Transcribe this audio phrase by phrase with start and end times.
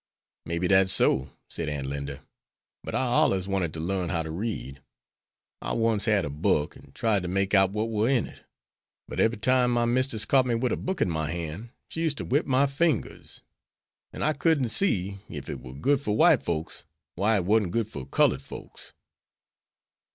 [0.47, 2.21] "May be dat's so," said Aunt Linda.
[2.83, 4.81] "But I allers wanted to learn how to read.
[5.61, 8.39] I once had a book, and tried to make out what war in it,
[9.07, 12.17] but ebery time my mistus caught me wid a book in my hand, she used
[12.17, 13.43] to whip my fingers.
[14.11, 16.83] An' I couldn't see ef it war good for white folks,
[17.13, 18.93] why it warn't good for cullud folks."